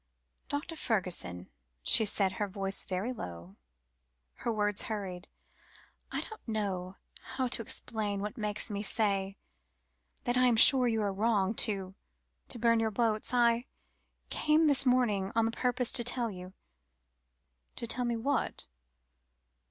"Dr. 0.49 0.75
Fergusson," 0.75 1.47
she 1.83 2.05
said, 2.05 2.31
her 2.31 2.47
voice 2.47 2.85
very 2.85 3.13
low, 3.13 3.55
her 4.37 4.51
words 4.51 4.81
hurried. 4.89 5.27
"I 6.11 6.21
don't 6.21 6.47
know 6.47 6.95
how 7.35 7.47
to 7.49 7.61
explain 7.61 8.19
what 8.19 8.35
makes 8.35 8.71
me 8.71 8.81
say 8.81 9.37
that 10.23 10.37
I 10.37 10.47
am 10.47 10.55
sure 10.55 10.87
you 10.87 11.03
are 11.03 11.13
wrong 11.13 11.53
to 11.69 11.93
to 12.47 12.57
burn 12.57 12.79
your 12.79 12.89
boats. 12.89 13.31
I 13.31 13.67
came 14.31 14.65
this 14.65 14.87
morning 14.87 15.31
on 15.35 15.51
purpose 15.51 15.91
to 15.91 16.03
tell 16.03 16.31
you" 16.31 16.53
"To 17.75 17.85
tell 17.85 18.03
me 18.05 18.17
what?" 18.17 18.65